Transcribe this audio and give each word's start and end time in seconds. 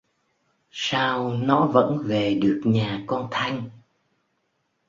Sao 0.71 1.33
nó 1.33 1.67
vẫn 1.67 1.97
về 2.05 2.35
được 2.41 2.61
nhà 2.65 3.03
con 3.07 3.27
thanh 3.31 3.69